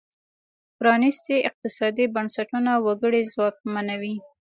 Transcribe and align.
پرانیستي 0.77 1.35
اقتصادي 1.49 2.05
بنسټونه 2.15 2.71
وګړي 2.85 3.21
ځواکمنوي. 3.33 4.15